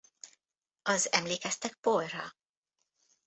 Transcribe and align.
Az 0.81 1.07
Emlékeztek 1.11 1.77
Paulra? 1.81 2.35